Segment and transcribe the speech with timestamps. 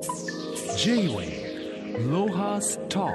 [0.00, 3.12] J-Way Lohas Talk.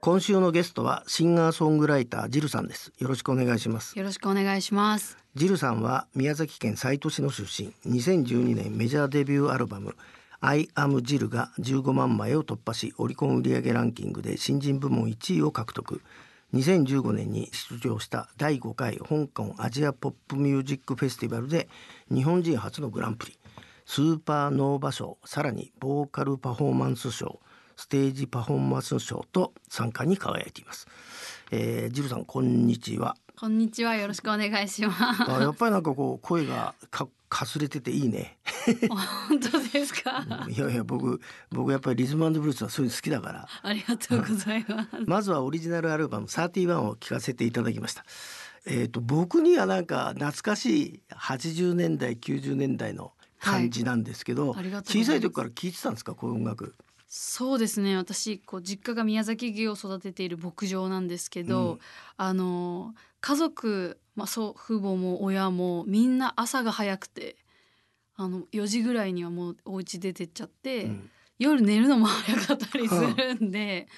[0.00, 2.92] 今週のゲストはシンガーソングライタージルさんです。
[2.98, 3.98] よろしくお願いします。
[3.98, 5.16] よろしくお願いします。
[5.34, 7.72] ジルさんは宮崎県西都市の出身。
[7.90, 9.96] 2012年メジャーデビューアルバム
[10.40, 16.02] I am ジルが15万枚を突破しオリコン売上ランキングで新人部門1位を獲得。
[16.52, 21.68] 2015年に出場した第5回香港アジアポップミュージックフェスティバルで
[22.12, 23.38] 日本人初のグランプリ
[23.86, 27.40] スーパーノーバ賞さらにボーカルパフォーマンス賞
[27.76, 30.86] ステージパフォーマンス賞と参加に輝いています、
[31.52, 33.94] えー、ジルさんこんにちはこんにちは。
[33.96, 35.30] よろしくお願いします。
[35.30, 38.38] あやっぱりなんかこう声がかかすれてていいね。
[39.28, 40.26] 本当ですか？
[40.48, 43.48] いやいや僕僕やっぱりリズムブルースはそういうの好きだから。
[43.62, 44.88] ありがとうございます。
[45.06, 48.06] まずはオリジナルアルバム31を聴かせていただきました。
[48.64, 53.12] えっ、と僕にはなんか懐かしい80年代90年代の
[53.50, 54.70] 感じなんですけど、はい。
[54.84, 56.14] 小さい時から聴いてたんですか？
[56.14, 56.74] こういう音楽。
[57.08, 57.96] そうですね。
[57.96, 61.78] 私こう実家が宮崎牛を育てている牧場なんですけど、うん。
[62.16, 67.36] あの家族、まあ祖父母も親もみんな朝が早くて、
[68.16, 71.10] あの4時ぐらいにはもうお家出てっちゃって、うん。
[71.38, 73.88] 夜寝るのも早かったりするんで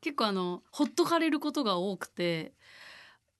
[0.00, 2.52] 結構あのほっとかれることが多くて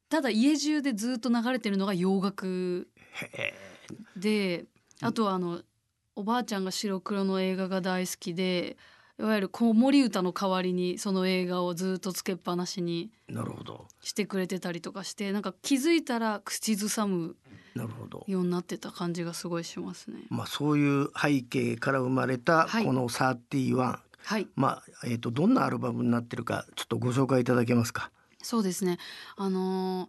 [0.08, 2.86] ただ家中でずっと流れてるのが洋楽
[3.34, 3.52] へ
[4.16, 4.66] で
[5.02, 5.62] あとはあの
[6.16, 8.76] おばあちゃんが白黒の映画が大好きで
[9.18, 17.36] いわゆる子守歌の代わりにその映画をずっとつけっぱなしにえなるほどしてくれてたりとかしてなんか気づいたら口ずさむ
[17.74, 18.24] なるほど。
[18.26, 20.22] ようになってた感じがすごいしますね。
[20.28, 28.10] まあそういう背景から生まれたはいこの31、はいまあえっ、とどんなアルバムになってるかちょっとご紹介いただけますか？
[28.42, 28.98] そうですね。
[29.36, 30.08] あのー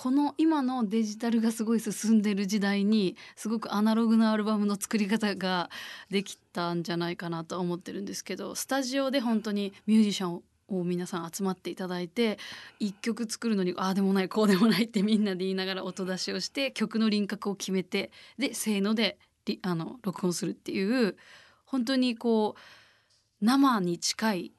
[0.00, 5.68] この今のデジタルがすごい進んでる時代にすごくアナログなアルバムの作り方が
[6.08, 12.38] できたんじゃないかなとは思ってるんですけどスタジオで本当にミュージシャンを皆さん集まっていただいて
[12.78, 19.18] 一曲作るのにああでもないこうでもないってみんなで言いながら音出しをして曲の輪郭を決めてでせーので
[19.60, 21.18] あの録音するっていう
[21.66, 24.52] 本当にこう生に近い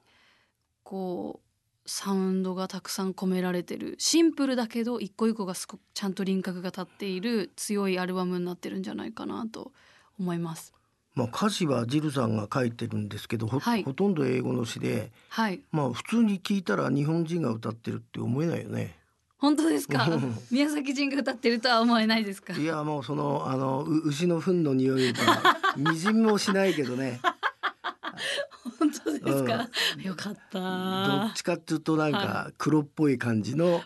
[0.84, 1.51] こう
[1.84, 3.96] サウンドがたくさん込められてる。
[3.98, 9.72] シンプルだけど一個一個がすごくちゃんと輪郭が立っている強いアルバムになってるんじゃないかなと
[10.18, 10.72] 思います。
[11.14, 13.82] まあ歌詞はジルさんが書いてるんですけどほ,、はい。
[13.82, 15.60] ほとんど英語の詩ではい。
[15.72, 18.96] まあ普通に聞いたら日本人が歌ってるって思えないよね。
[19.38, 20.06] 本当ですか？
[20.08, 20.38] うん。
[20.52, 22.54] 宮崎人が歌ってるとは思えないですか？
[22.54, 27.20] いやもうそのあのう 牛の糞の匂いがみじんもしないけどね
[28.78, 29.68] 本当ですか、
[30.02, 33.82] よかっどたっちかっていうとなんか黒っぽい感じの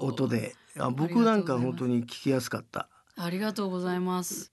[0.00, 2.88] 音でああ僕なんか本当に聞きやすかった。
[3.16, 4.52] ありがとうございます。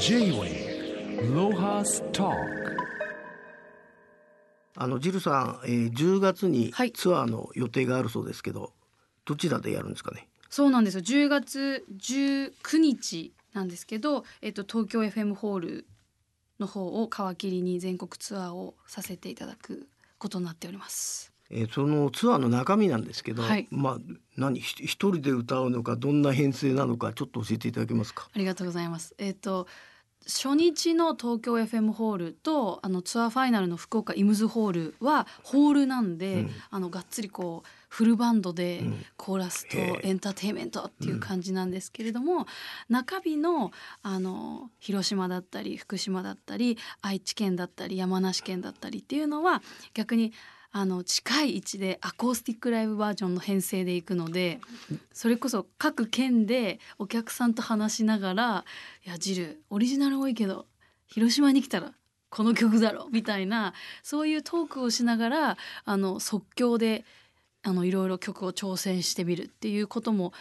[0.00, 2.34] J-Way Lohas Talk.
[4.76, 6.92] あのジルさん、えー、10月にはい。
[6.92, 8.72] ツアーの予定があるそうですけど、
[9.24, 10.28] どちらでやるんですかね？
[10.48, 11.02] そうなんですよ。
[11.02, 15.86] 10月19日なんですけど、えっと、東京 FM ホール
[16.60, 19.86] の方を皮切りに全国ツアーをさせていただく
[20.18, 21.32] ことになっております。
[21.50, 23.98] えーそのツアーの中身なんですけど、はいまあ
[24.36, 28.28] 何ひ一人で歌うのかどんな編成なのかちょっと教えていただけますか？
[28.32, 29.14] ありがとうございます。
[29.18, 29.66] えっ、と
[30.26, 39.04] 初日の東京 FM ホールとあのツアーファイナルの福岡イムズホールはホールなんで、うんあのがっつりこうフルバンドでうん。
[39.16, 42.46] コーラスとエンターテインメントっていう感じなんですけれども、
[42.88, 43.70] 中日の
[44.02, 49.62] あの広島だったり福島だったり愛知県だったり山梨県だったりっていうのは
[49.92, 50.32] 逆に
[50.72, 54.60] あの近い位置でアコースティックライブバージョンの編成でいくので
[55.12, 58.64] それこそ各県でお客さんと話しながら
[59.04, 60.66] 「いやジルオリジナル多いけど
[61.06, 61.92] 広島に来たら
[62.28, 67.04] この曲だろ」みたいなそういうトークをしながらあの即興で
[67.62, 70.32] あのいろいろ曲を挑戦してみるっていうことも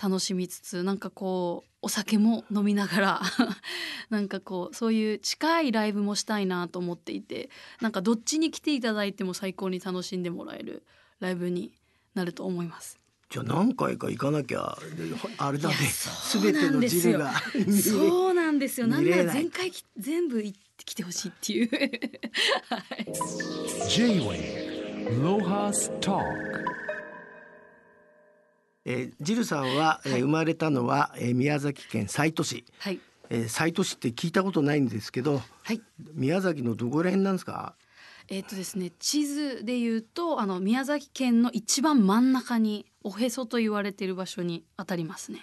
[0.00, 3.22] 楽しみつつなんかこうお酒も飲みながら
[4.10, 7.48] なんかこうそういう近いライブもしたいなと思っていて
[7.80, 10.82] なんかどっちに来ていただいても最高に楽しんでもらえる
[11.20, 11.72] ライブに
[12.14, 12.98] なると思います。
[13.28, 15.02] じゃあ何回か行かなきゃで
[15.38, 15.74] あれだね
[16.32, 17.32] 全てのなんですよジルが
[17.82, 18.86] そうなんですよ。
[18.86, 21.70] なんなら全回き全部行ってきてほしいっていう。
[22.68, 23.06] はい。
[23.88, 24.65] J-Way
[28.84, 32.98] えージルさんは、えーはい生まれたのは、えー宮崎県西都市、はい。
[33.30, 35.80] えー西都市って聞いたことないんですけどはい。
[36.14, 37.76] 宮崎のどこら辺なんですか？
[38.28, 45.40] えっ、とですね、地図で言うと、あの宮崎県の一番真ん中におへそと言われている場所に当たりますね。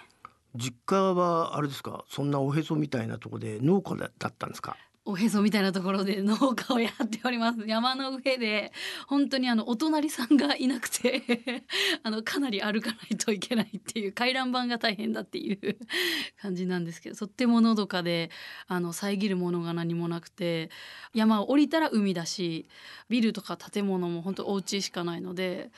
[0.54, 2.04] 実家はあれですか？
[2.10, 4.76] そんなおへそみたいなところで農家だだったんですか？
[5.06, 8.72] おへそみたいなところで農家をやっております 山の上で
[9.06, 11.64] 本当にあのお隣さんがいなくて
[12.02, 15.78] あのかなり歩かないといけないっていう回覧板が大変だっていう
[16.40, 18.30] 感じなんですけどとってものどかで
[18.66, 20.70] あの遮るものが何もなくて
[21.12, 22.66] 山を降りたら海だし
[23.10, 25.70] ビルとか建物も本当お家しかないので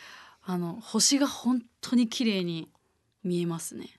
[0.42, 2.68] あの星が本当に綺麗に
[3.24, 3.95] 見えますね。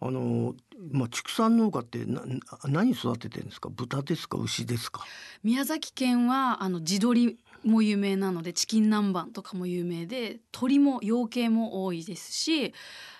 [0.00, 0.54] あの
[0.92, 2.22] まあ畜産農家ってな
[2.64, 3.68] 何育ててるんですか？
[3.68, 4.38] 豚ですか？
[4.38, 5.04] 牛ですか？
[5.42, 12.72] 宮崎県はあの地鶏も有名なのでチキン南蛮とかも有名で鳥も養鶏も多いですし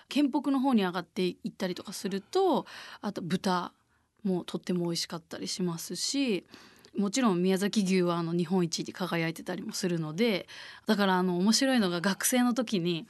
[0.09, 2.65] 県北の方に上がっていったりとかすると
[3.01, 3.73] あと豚
[4.23, 6.45] もとっても美味しかったりしますし
[6.97, 10.47] もちろん宮崎牛はあの日本一に輝いてたりもするので
[10.87, 13.07] だからあの面白いのが学生の時に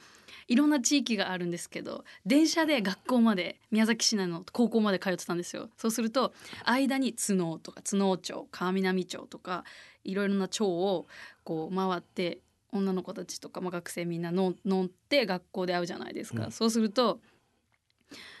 [0.49, 5.69] いろんな地域があるんですけど電車で学校まで宮崎市内の高校まで通ってたんですよ。
[5.77, 6.33] そうすると
[6.65, 9.63] 間に津能とか津能町川南町とか
[10.03, 11.07] いろいろな町を
[11.43, 12.39] こう回って
[12.71, 17.19] 女の子たちとか、まあ、学生みんな乗って学校で会うじゃないですか、うん、そうすると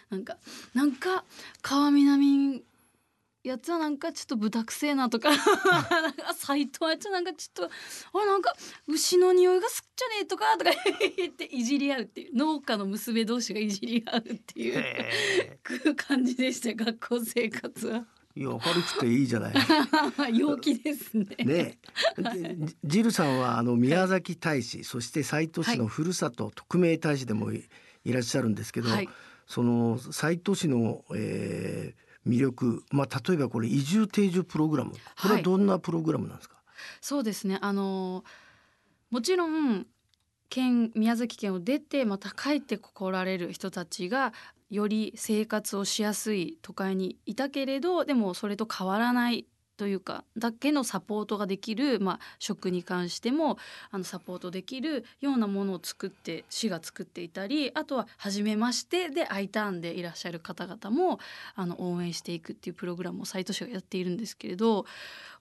[0.09, 0.37] なんか
[0.73, 1.23] なんか
[1.61, 2.63] 川南
[3.43, 5.29] やつはなんかちょっと豚くせえなとか
[6.35, 8.53] 斎藤やつなんかちょっとあなんか
[8.87, 10.71] 牛の匂いがすっちゃねえとかとか
[11.15, 14.77] 言っていじり合うっていう農家の娘同士がいじり合うってい
[15.89, 18.05] う感じでした学校生活は。
[18.35, 19.53] いや明るくていいじゃない。
[20.37, 21.25] 陽気ですね。
[21.39, 21.79] ね、
[22.83, 27.63] ジルさんはあの宮崎大使、はい、そして斎藤市のふるさと特命大使でもい
[28.05, 29.09] らっしゃるんですけど、はい、
[29.47, 34.91] その斎藤市の、えー、魅力、まあ、例えばこれ移住定住プログラム。
[34.91, 37.57] これはどんなプログラムなんですか、はい、そうですね。
[37.61, 38.23] あの
[39.09, 39.87] もちろん
[40.49, 44.33] 県宮崎県を出てまた帰ってこられる人たちが
[44.69, 49.47] より生活をしやすい都会にいたけれどでもそれと変わらない
[49.79, 53.57] というかだけのサポートができる、まあ、食に関しても
[53.91, 61.21] あのサポートできるようなものを作って市が作っていたりあとは初めましてで I ターンでいらっしゃる方々も
[61.55, 64.85] あの応援していくっていうプログラムを斎藤市がやっているんですけれど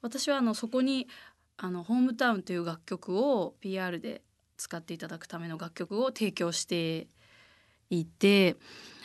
[0.03, 1.09] 私はあのそこに
[1.57, 4.23] あの「ホームタウン」という楽曲を PR で
[4.57, 7.09] 使っていただくための楽曲を提供して
[7.91, 8.57] いて。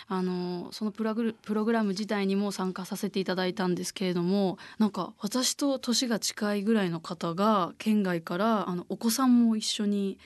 [0.08, 10.20] あのそのプログプログラム自体にも参加させていただいたんですけれどもなんか私と年が近いぐらいの方が県外からあのお子さんも一緒に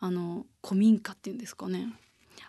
[0.00, 1.88] あの古民家っていうんですかね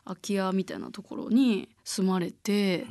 [0.05, 2.85] 空き家みたいなところに住まれて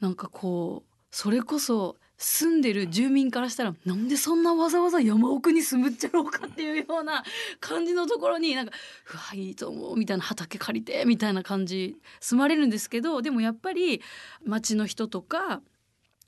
[0.00, 7.24] なんかこうそれこそ住んでる住民からしたらなんでそんなわざわざ山奥に住むっちゃろうかっていうような
[7.60, 8.72] 感じのところになんか
[9.10, 14.02] 「うわいいと思う」みたいな畑借りてみたいな感じ住まれるんですけどでもやっぱり
[14.44, 15.62] 町の人とか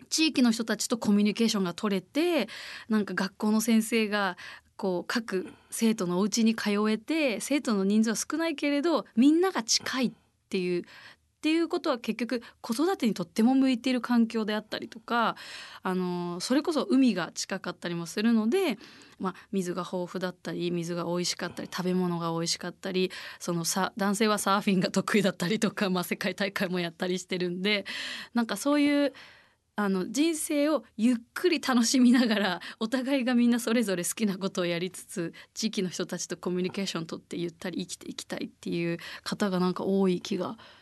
[0.09, 2.49] 地域の人たちとコミュニケーションが取れて
[2.89, 4.39] なんか学校の先生が
[4.77, 10.13] こう各生徒のお家に通えて生徒の人数は少ないけれどみんなが近いっ
[10.49, 10.85] ていう
[11.43, 15.35] っていうことは結局子育てにとっても向いている環境であったりとか
[15.83, 18.79] あのそれこそ海が近かったりもするので、
[19.19, 23.11] まあ、水が豊富だったり水が美味しかったり食べ物が美味しかったり
[23.41, 27.87] そのさ男性はサーフィンが得意だったりとか、まあ、世界大会もやったりしてるんで
[28.35, 29.13] なんかそういう
[29.75, 40.82] あの人生をゆっくり楽しみながらお互いがみんなそれぞれ好きなことをやりつつ地域の人たちとコミュニケーションとってゆったり生きていきたいっていう方がなんか多い気がします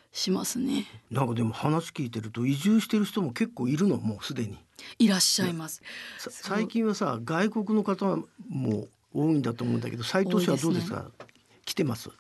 [0.58, 0.86] ね。
[1.10, 4.58] なんかでも話聞いてると移住してる人も結構いるのもうすでに。
[4.98, 5.82] いらっしゃいます。
[6.18, 8.16] 最近はさ外国の方
[8.48, 11.08] も多いんだと思うんだけど斉藤氏はどうですか、ね、
[11.64, 12.10] 来てます？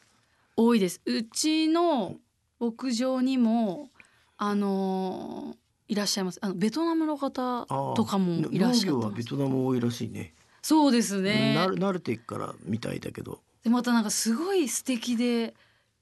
[0.56, 1.00] 多いです。
[1.04, 2.16] うちの
[2.60, 3.88] 牧場にも
[4.36, 6.38] あのー、いらっしゃいます。
[6.42, 7.66] あのベトナムの方
[7.96, 10.34] とかもいらっしゃる農業はベトナム多いらしいね。
[10.62, 11.54] そうですね。
[11.56, 13.40] 慣れていくからみたいだけど。
[13.64, 15.54] でまたなんかすごい素敵で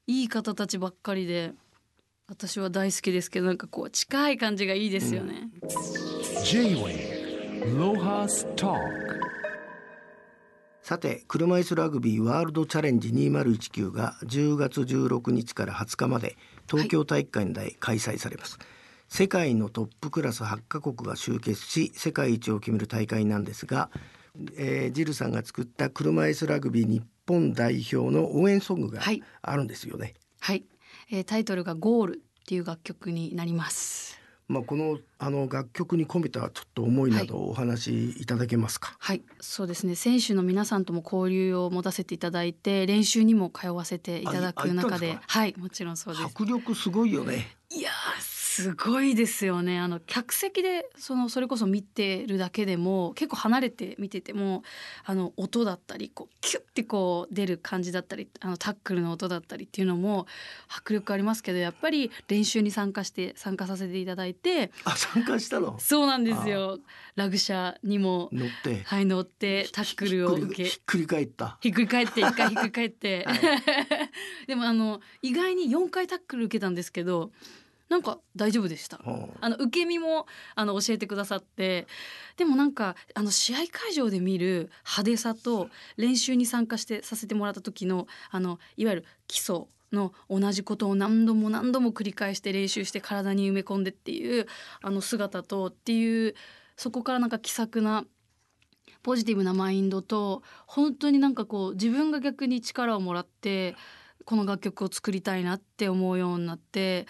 [0.07, 1.53] いい方たちばっかりで
[2.29, 5.49] 私は大好きですけどなんかこう近い感じがいいですよね。
[10.83, 16.37] さて車椅子ラグビーワールドチャレンジ2019が10月16日から20日まで
[16.69, 18.67] 東京体育館で開催されます、はい、
[19.07, 23.91] 世界のトップクラス8カ国が集結し世界一を決める大会なんですが、
[24.57, 29.01] えー、ジルさんが作った車椅子ラグビー日本代表の応援ソングが
[29.43, 30.68] あるんですよね、はい、はい
[31.11, 34.19] えー、タイトルがゴールっていう楽曲になります。
[34.47, 39.93] まあ、このあの楽曲に込めたちょっと思いなどお話しいただけますか、はい、はい、そうですね。
[39.93, 45.19] 選手の皆さんとも交流を持たせていただいて練習にも通わせていただく中で。
[45.27, 45.53] はい。
[45.55, 46.25] もちろんそうです。
[46.25, 47.55] 迫力すごいよね。
[47.69, 47.91] いや
[48.59, 49.79] すすごいですよね。
[49.79, 54.63] あの客席でそのそれこそ見てるだけでも結構離れて見てても
[55.05, 60.27] あの音だったりこうキュッてこう出る感じだったりあのタックルの音だったりっていうのも
[60.67, 65.77] 迫力ありますけどやっぱり練習に参加して参加させていただいてあ参加したの？
[65.79, 66.79] そうなんですよ。
[67.15, 68.83] ラグ車にも乗って。
[68.83, 71.57] はい乗ってタックルを受けひっくり返った。
[71.61, 73.39] ひっくり返って一回ひっくり返って、はい。
[74.47, 77.31] でもあの意外に4回タックル受けたんですけど
[77.89, 79.01] なんか大丈夫でした。
[79.41, 81.87] あの受け身もあの教えてくださって
[82.37, 94.45] でもなんかあの試合会場で見る派手さと練習に参加してさせてもらった時のあのいわゆる基礎の同じことを何度も何度も繰り返して練習して体に埋め込んでっていう
[94.81, 96.35] あの姿とっていう
[96.77, 98.05] そこからなんか気さくな
[99.01, 103.75] ポジティブなマインドと本当になんかこう自分が逆に力をもらって
[104.25, 107.07] この楽曲を作りたいなって思うようになって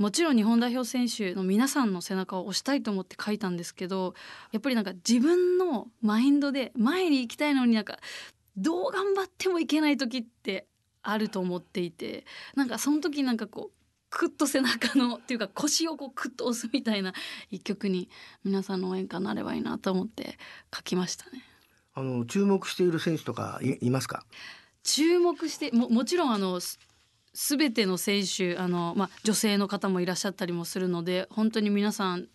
[0.00, 4.14] もちろん日本代表選手の皆さんの背中を押したいと思って書いたんですけど
[4.50, 7.98] やっぱりなんか自分のマインドで前に行きたいのになんか
[8.56, 10.66] どう頑張ってもいけない時って
[11.02, 13.76] あると思っていてなんかその時なんかこう
[14.08, 17.12] クッと背中のっていうか腰をこうクッと押すみたいな
[17.50, 18.08] 一曲に
[18.42, 20.38] 皆さんの応援歌になればいいなと思って
[20.74, 21.44] 書きましたね。
[21.92, 24.24] あの注目している選手とかいいますか？
[24.82, 26.78] 注目してももちろんあのす
[27.32, 32.26] 全ての選手あの、まあ、女性の方もいらっしゃったりもするので本当に皆さん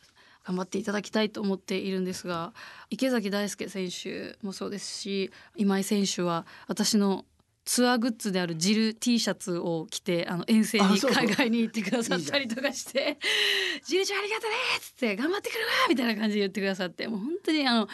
[0.46, 2.54] 頑張っていただきたいと思っているんですが
[2.90, 7.26] 池崎大輔選手もそうですし今井選手は私の
[7.66, 13.18] ツアーグッズであるジル T シャツを着てあの遠征に海外に行ってくださったりとかして
[13.84, 17.88] 「ジルちゃんありがとね」っつって「頑張ってくるわ」みたいな感じで言ってくださってもう本当にあの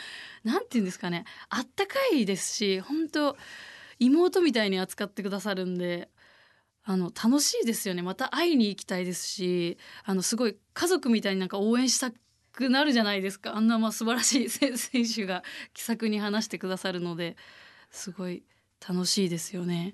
[0.43, 3.37] なんて言うんですかねあったかいですし本当
[3.97, 6.09] 妹みたいに扱ってくださるんで
[6.83, 12.11] あの楽しいですよねまた会いに行きたいですしあのすごい家族みたいになんか応援した
[12.53, 17.37] くなるじゃないですかあんなまあ素晴らしい選選手が気さくに話してくださるので
[17.91, 18.43] すごい
[18.87, 19.93] 楽しいですよね。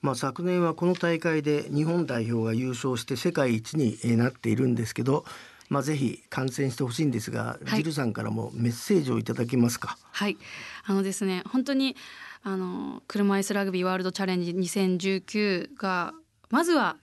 [0.00, 5.26] まあ、昨年はこの大会で日本代表が優勝して世界一にえーなっているんですけど、
[5.68, 9.98] まあ、ぜひ観戦してほしいんですが、はいジルさんからもメッセージをいただけますか？
[10.12, 10.38] はい、
[10.84, 11.94] あのですね本当に
[12.42, 16.14] あの車椅子ラグビーワールドチャレンジ2019が
[16.50, 16.96] まずは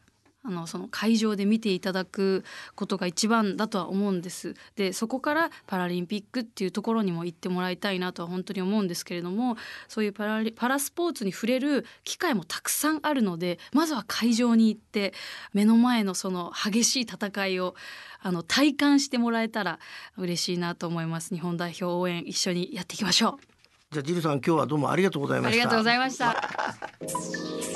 [0.45, 2.43] あのその会場で見ていただく
[2.75, 9.55] ことが一番だとは思うんですでそこからパラリンピックっていうところにも行ってもらいたいなとは本当に思うんですけれども
[9.87, 15.13] そういうパラリパラスポーツに触れる機会もたくさんあるのでまずは会場に行って
[15.53, 17.75] 目の前のその激しい戦いを
[18.21, 19.79] あの体感してもらえたら
[20.17, 23.33] 嬉しいなと思います日本代表応援一緒にやっていきましょう
[23.91, 25.53] じゃあジルさん今日はどうもありがとうございました。
[25.53, 26.35] ありがとうございました。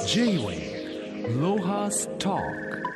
[0.07, 0.86] J-Way
[1.27, 2.86] Lohas Talk